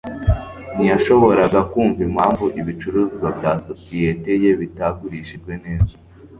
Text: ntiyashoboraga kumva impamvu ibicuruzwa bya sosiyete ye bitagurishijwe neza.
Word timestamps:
ntiyashoboraga 0.73 1.59
kumva 1.71 2.01
impamvu 2.07 2.45
ibicuruzwa 2.59 3.27
bya 3.37 3.53
sosiyete 3.67 4.31
ye 4.43 4.51
bitagurishijwe 4.61 5.51
neza. 5.65 5.95